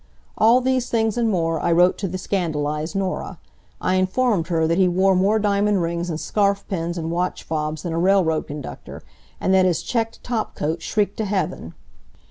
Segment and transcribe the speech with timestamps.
[0.35, 3.37] All these things, and more, I wrote to the scandalized Norah.
[3.79, 7.83] I informed her that he wore more diamond rings and scarf pins and watch fobs
[7.83, 9.03] than a railroad conductor,
[9.39, 11.75] and that his checked top coat shrieked to Heaven.